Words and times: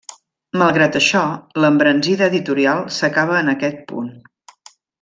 Malgrat 0.61 0.95
això, 0.99 1.21
l'embranzida 1.65 2.31
editorial 2.33 2.83
s'acaba 2.97 3.37
en 3.43 3.53
aquest 3.55 3.85
punt. 3.93 4.09